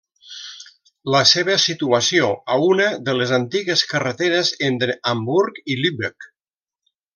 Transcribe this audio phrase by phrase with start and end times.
[1.15, 6.31] La seva situació a una de les antigues carreteres entre Hamburg i Lübeck.